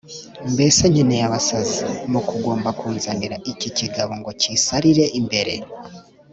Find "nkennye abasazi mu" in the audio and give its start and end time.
0.91-2.19